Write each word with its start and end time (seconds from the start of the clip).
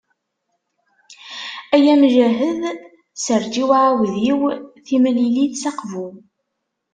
Ay 1.75 1.85
amjahed 1.93 2.61
serǧ 3.23 3.53
i 3.63 3.65
uɛudiw, 3.81 4.41
timlilit 4.85 5.53
s 5.61 5.63
Aqbu. 5.69 6.05